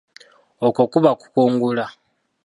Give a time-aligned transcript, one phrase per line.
[0.65, 1.85] Okwo kuba kukungula.